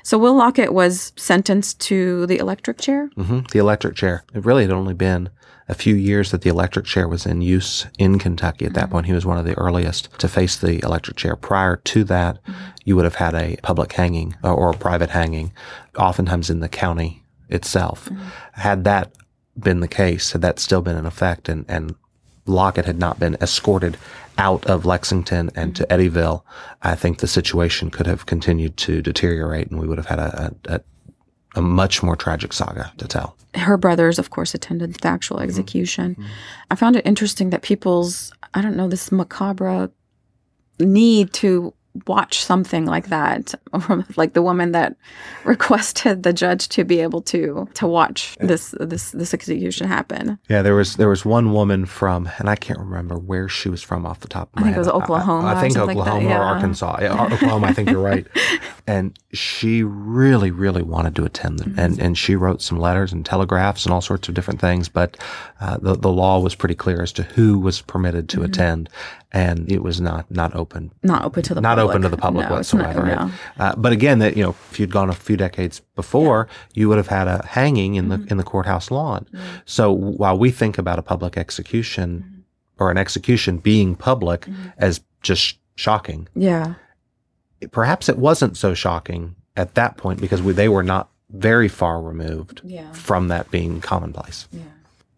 [0.09, 3.11] So Will Lockett was sentenced to the electric chair.
[3.15, 4.23] hmm The electric chair.
[4.33, 5.29] It really had only been
[5.67, 8.65] a few years that the electric chair was in use in Kentucky.
[8.65, 11.35] At that point, he was one of the earliest to face the electric chair.
[11.35, 12.39] Prior to that,
[12.85, 15.53] you would have had a public hanging uh, or a private hanging,
[15.95, 18.09] oftentimes in the county itself.
[18.53, 19.11] Had that
[19.59, 21.93] been the case, had that still been in effect, and, and
[22.45, 23.97] Lockett had not been escorted
[24.37, 26.43] out of Lexington and to Eddyville,
[26.81, 30.55] I think the situation could have continued to deteriorate, and we would have had a,
[30.65, 30.81] a, a
[31.55, 33.35] a much more tragic saga to tell.
[33.55, 35.45] her brothers, of course, attended the actual mm-hmm.
[35.45, 36.13] execution.
[36.13, 36.25] Mm-hmm.
[36.69, 39.89] I found it interesting that people's, I don't know, this macabre
[40.79, 41.73] need to
[42.05, 43.53] watch something like that,
[44.15, 44.95] like the woman that
[45.43, 50.39] requested the judge to be able to to watch this this this execution happen.
[50.49, 53.81] Yeah, there was there was one woman from, and I can't remember where she was
[53.81, 55.97] from off the top of my i think it was Oklahoma I, or think something
[55.97, 56.43] like that, Oklahoma or.
[56.43, 56.97] Arkansas.
[57.01, 57.67] Yeah, Oklahoma.
[57.67, 58.27] I think you're right.
[58.87, 61.75] And she really, really wanted to attend, them.
[61.77, 64.89] and and she wrote some letters and telegraphs and all sorts of different things.
[64.89, 65.15] But
[65.61, 68.89] uh, the the law was pretty clear as to who was permitted to attend,
[69.31, 71.89] and it was not not open Not open to the not public.
[71.89, 73.01] open to the public No, not- whatsoever.
[73.03, 73.19] right?
[73.19, 73.31] no.
[73.59, 76.97] Uh, but again, that you know, if you'd gone a few decades before, you would
[76.97, 78.23] have had a hanging in Mm-hmm.
[78.25, 79.27] the in the courthouse lawn.
[79.65, 82.83] So while we think about a public execution Mm-hmm.
[82.83, 86.75] or an execution being public as just shocking, Yeah.
[87.71, 92.01] perhaps it wasn't so shocking at that point because we, they were not very far
[92.01, 92.91] removed Yeah.
[92.93, 94.47] from that being commonplace.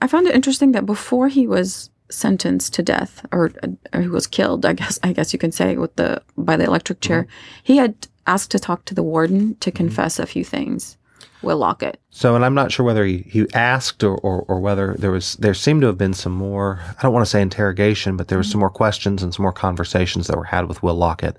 [0.01, 4.07] I found it interesting that before he was sentenced to death, or, uh, or he
[4.07, 7.23] was killed, I guess I guess you can say with the by the electric chair,
[7.23, 7.61] mm-hmm.
[7.63, 7.95] he had
[8.27, 9.77] asked to talk to the warden to mm-hmm.
[9.77, 10.97] confess a few things.
[11.43, 11.99] Will Lockett.
[12.11, 15.35] So, and I'm not sure whether he, he asked or, or, or whether there was,
[15.37, 18.37] there seemed to have been some more, I don't want to say interrogation, but there
[18.37, 18.51] was mm-hmm.
[18.51, 21.37] some more questions and some more conversations that were had with Will Lockett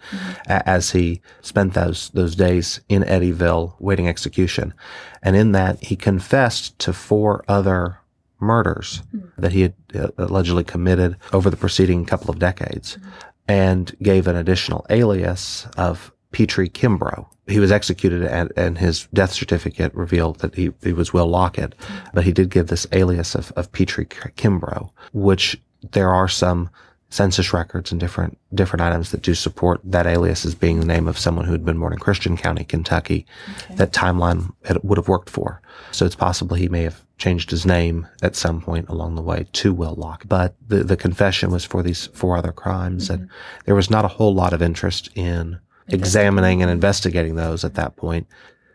[0.49, 4.75] a- as he spent those, those days in Eddyville waiting execution.
[5.23, 7.99] And in that, he confessed to four other
[8.43, 9.21] murders hmm.
[9.39, 13.09] that he had uh, allegedly committed over the preceding couple of decades hmm.
[13.49, 17.27] and gave an additional alias of Petrie Kimbrough.
[17.47, 21.75] He was executed and, and his death certificate revealed that he, he was Will Lockett,
[21.79, 21.95] hmm.
[22.13, 25.61] but he did give this alias of, of Petrie Kimbrough, which
[25.93, 26.71] there are some
[27.13, 31.07] census records and different different items that do support that alias as being the name
[31.07, 33.27] of someone who had been born in Christian County, Kentucky.
[33.65, 33.75] Okay.
[33.75, 34.51] That timeline
[34.83, 35.61] would have worked for.
[35.91, 39.47] So it's possible he may have changed his name at some point along the way
[39.53, 40.25] to Will Lock.
[40.27, 43.23] But the the confession was for these four other crimes, mm-hmm.
[43.23, 43.31] and
[43.67, 47.97] there was not a whole lot of interest in examining and investigating those at that
[47.97, 48.27] point.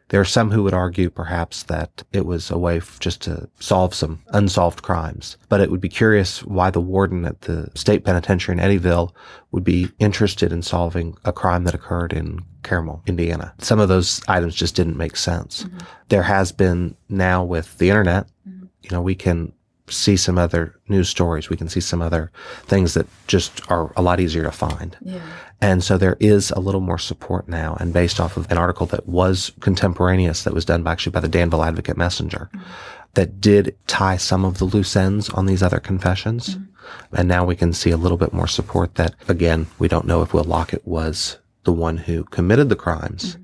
[0.10, 3.94] There are some who would argue perhaps that it was a way just to solve
[3.94, 5.38] some unsolved crimes.
[5.50, 9.14] But it would be curious why the warden at the state penitentiary in Eddyville
[9.52, 13.54] would be interested in solving a crime that occurred in Carmel, Indiana.
[13.60, 15.64] Some of those items just didn't make sense.
[15.64, 15.78] Mm-hmm.
[16.10, 18.66] There has been now with the internet, mm-hmm.
[18.84, 19.52] you know, we can
[19.90, 21.50] see some other news stories.
[21.50, 22.32] We can see some other
[22.64, 24.98] things that just are a lot easier to find.
[25.02, 25.22] Yeah.
[25.62, 27.76] And so there is a little more support now.
[27.80, 31.22] And based off of an article that was contemporaneous, that was done by actually by
[31.22, 32.70] the Danville Advocate Messenger, mm-hmm.
[33.16, 36.56] that did tie some of the loose ends on these other confessions.
[36.56, 37.16] Mm-hmm.
[37.16, 40.22] And now we can see a little bit more support that, again, we don't know
[40.22, 43.44] if Will Lockett was the one who committed the crimes, mm-hmm.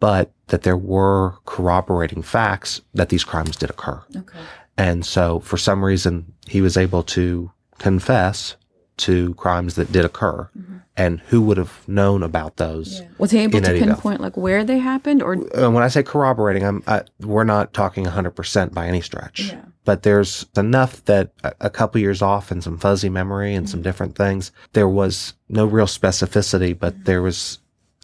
[0.00, 4.02] but that there were corroborating facts that these crimes did occur.
[4.14, 4.38] Okay.
[4.78, 8.56] And so for some reason, he was able to confess
[8.98, 10.48] to crimes that did occur.
[10.56, 10.76] Mm-hmm.
[10.98, 13.00] And who would have known about those?
[13.00, 13.08] Yeah.
[13.18, 16.64] Was he able to pinpoint like where they happened, or uh, when I say corroborating,
[16.64, 19.52] I'm I, we're not talking 100 percent by any stretch.
[19.52, 19.60] Yeah.
[19.84, 23.70] But there's enough that a, a, couple years off and some fuzzy memory and mm-hmm.
[23.70, 24.52] some different things.
[24.72, 27.04] There was no real specificity, but mm-hmm.
[27.04, 27.58] there was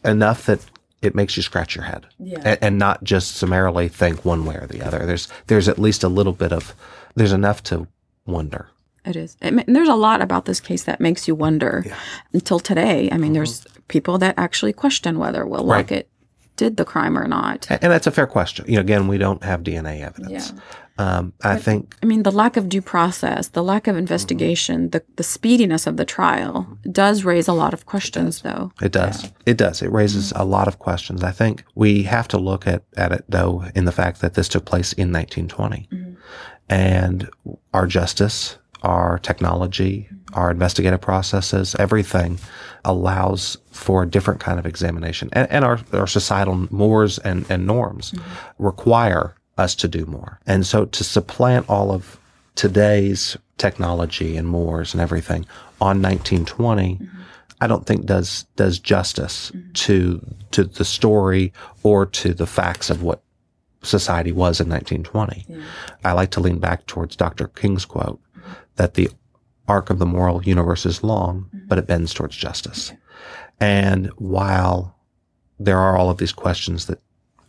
[0.05, 0.61] enough that
[1.03, 2.39] it makes you scratch your head yeah.
[2.45, 5.05] and, and, not just summarily think one way or the other.
[5.05, 6.75] There's there's at least a little bit of
[7.15, 7.89] there's enough to
[8.25, 8.69] wonder.
[9.05, 9.37] It is.
[9.43, 11.83] It, there's a lot about this case that makes you wonder.
[11.85, 11.99] Yeah.
[12.33, 13.35] Until today, I mean, mm-hmm.
[13.35, 15.79] there's people that actually question whether Will right.
[15.79, 16.09] Lockett
[16.57, 17.67] did the crime or not.
[17.71, 18.65] And, and that's a fair question.
[18.69, 20.53] You know, again, we don't have DNA evidence.
[20.55, 20.61] Yeah.
[20.99, 21.97] Um, I but, think.
[22.03, 24.91] I mean, the lack of due process, the lack of investigation, mm-hmm.
[24.91, 28.73] the, the speediness of the trial does raise a lot of questions, it though.
[28.83, 29.25] It does.
[29.25, 29.31] Yeah.
[29.47, 29.83] It does.
[29.83, 30.43] It raises mm-hmm.
[30.43, 31.23] a lot of questions.
[31.23, 34.49] I think we have to look at, at it, though, in the fact that this
[34.49, 35.89] took place in 1920.
[35.91, 36.13] Mm-hmm.
[36.69, 37.29] And
[37.75, 40.39] our justice, our technology, mm-hmm.
[40.39, 42.39] our investigative processes, everything
[42.85, 45.31] allows for a different kind of examination.
[45.33, 48.65] And, and our, our societal mores and, and norms mm-hmm.
[48.65, 50.41] require us to do more.
[50.47, 52.19] And so to supplant all of
[52.55, 55.47] today's technology and mores and everything
[55.81, 57.21] on 1920, mm-hmm.
[57.61, 59.73] I don't think does does justice mm-hmm.
[59.73, 63.23] to to the story or to the facts of what
[63.83, 65.47] society was in 1920.
[65.49, 65.65] Yeah.
[66.05, 67.49] I like to lean back towards Dr.
[67.49, 68.53] King's quote mm-hmm.
[68.77, 69.11] that the
[69.69, 71.67] arc of the moral universe is long, mm-hmm.
[71.69, 72.91] but it bends towards justice.
[72.91, 72.99] Okay.
[73.61, 74.97] And while
[75.59, 77.01] there are all of these questions that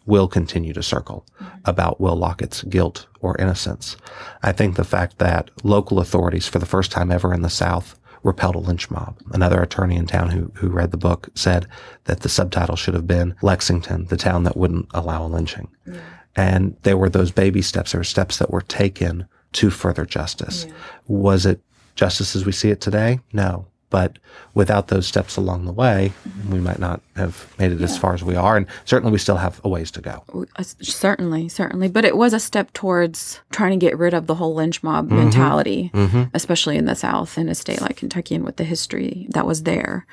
[0.06, 1.26] will continue to circle
[1.66, 3.96] about Will Lockett's guilt or innocence.
[4.42, 7.98] I think the fact that local authorities, for the first time ever in the South,
[8.24, 9.18] repelled a lynch mob.
[9.32, 11.68] Another attorney in town who, who read the book said
[12.06, 15.70] that the subtitle should have been Lexington, the town that wouldn't allow a lynching.
[15.86, 16.00] Yeah.
[16.36, 20.66] And there were those baby steps, there were steps that were taken to further justice.
[20.66, 20.74] Yeah.
[21.08, 21.62] Was it
[21.96, 23.20] justice as we see it today?
[23.34, 23.68] No.
[23.94, 24.18] But
[24.56, 26.14] without those steps along the way,
[26.50, 27.86] we might not have made it yeah.
[27.86, 28.58] as far as we are.
[28.58, 30.24] And certainly we still have a ways to go.
[30.56, 31.90] Uh, certainly, certainly.
[31.90, 35.06] But it was a step towards trying to get rid of the whole lynch mob
[35.06, 35.18] mm-hmm.
[35.18, 36.24] mentality, mm-hmm.
[36.34, 39.62] especially in the South, in a state like Kentucky and with the history that was
[39.62, 40.08] there.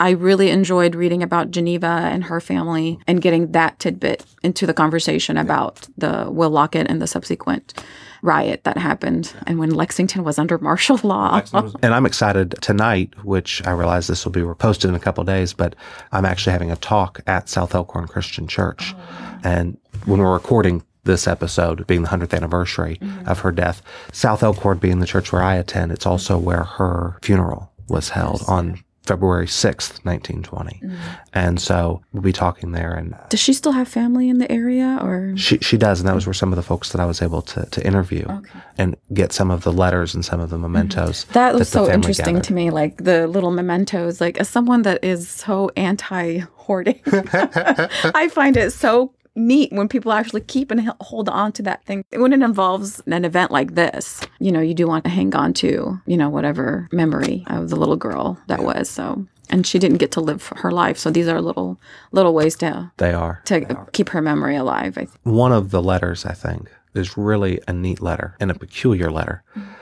[0.00, 4.74] I really enjoyed reading about Geneva and her family and getting that tidbit into the
[4.74, 7.74] conversation about the Will Lockett and the subsequent
[8.22, 11.40] riot that happened and when Lexington was under martial law.
[11.52, 15.52] and I'm excited tonight, which I realize this will be posted in a couple days,
[15.52, 15.74] but
[16.12, 18.94] I'm actually having a talk at South Elkhorn Christian Church.
[18.96, 19.38] Oh.
[19.44, 23.28] And when we're recording this episode being the 100th anniversary mm-hmm.
[23.28, 23.82] of her death,
[24.12, 28.40] South Elkhorn being the church where I attend, it's also where her funeral was held
[28.40, 28.48] yes.
[28.48, 30.80] on February 6th, 1920.
[30.84, 30.98] Mm.
[31.32, 32.92] And so we'll be talking there.
[32.92, 35.34] And does she still have family in the area or?
[35.36, 36.00] She, she does.
[36.00, 38.26] And that was where some of the folks that I was able to, to interview
[38.28, 38.60] okay.
[38.76, 41.24] and get some of the letters and some of the mementos.
[41.24, 41.32] Mm.
[41.32, 42.44] That was so interesting gathered.
[42.44, 42.70] to me.
[42.70, 48.72] Like the little mementos, like as someone that is so anti hoarding, I find it
[48.72, 52.04] so neat when people actually keep and hold on to that thing.
[52.12, 55.54] When it involves an event like this, you know, you do want to hang on
[55.54, 58.66] to, you know, whatever memory of the little girl that yeah.
[58.66, 58.90] was.
[58.90, 60.98] So, and she didn't get to live her life.
[60.98, 61.80] So these are little
[62.12, 63.88] little ways to they are to they are.
[63.92, 64.98] keep her memory alive.
[65.22, 69.42] One of the letters, I think, is really a neat letter and a peculiar letter.
[69.56, 69.72] Mm-hmm.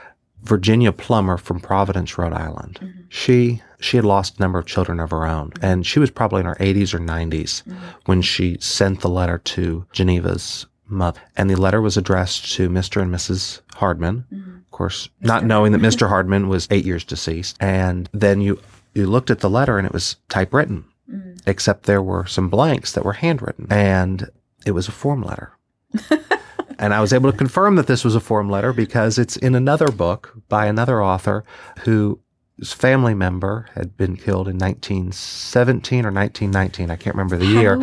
[0.43, 2.79] Virginia Plummer from Providence, Rhode Island.
[2.81, 3.01] Mm-hmm.
[3.09, 6.39] She She had lost a number of children of her own, and she was probably
[6.39, 7.75] in her 80s or 90s mm-hmm.
[8.05, 11.21] when she sent the letter to Geneva's mother.
[11.35, 13.01] And the letter was addressed to Mr.
[13.01, 13.61] and Mrs.
[13.75, 14.57] Hardman, mm-hmm.
[14.57, 16.09] of course, not knowing that Mr.
[16.09, 17.57] Hardman was eight years deceased.
[17.59, 18.59] And then you
[18.93, 21.33] you looked at the letter and it was typewritten, mm-hmm.
[21.45, 24.29] except there were some blanks that were handwritten, and
[24.65, 25.53] it was a form letter.
[26.79, 29.55] and I was able to confirm that this was a form letter because it's in
[29.55, 31.43] another book by another author
[32.57, 36.89] whose family member had been killed in 1917 or 1919.
[36.89, 37.77] I can't remember the year.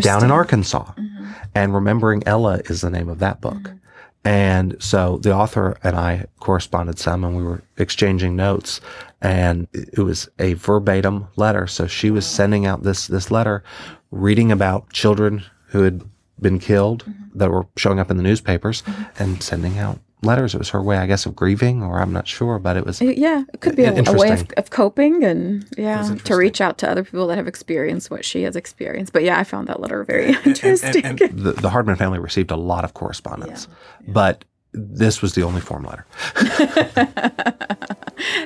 [0.00, 0.30] Down in.
[0.30, 0.84] Arkansas.
[0.84, 1.32] Mm-hmm.
[1.54, 3.54] And Remembering Ella is the name of that book.
[3.54, 3.76] Mm-hmm.
[4.24, 8.80] And so the author and I corresponded some and we were exchanging notes
[9.22, 11.66] and it was a verbatim letter.
[11.66, 13.62] So she was sending out this, this letter
[14.10, 16.02] reading about children who had
[16.40, 17.38] been killed mm-hmm.
[17.38, 18.82] that were showing up in the newspapers
[19.18, 20.54] and sending out letters.
[20.54, 23.00] It was her way, I guess, of grieving or I'm not sure, but it was,
[23.00, 26.60] uh, Yeah, it could be a, a way of, of coping and yeah, to reach
[26.60, 29.12] out to other people that have experienced what she has experienced.
[29.12, 31.02] But yeah, I found that letter very interesting.
[31.16, 33.68] the, the Hardman family received a lot of correspondence,
[34.06, 36.06] but this was the only form letter.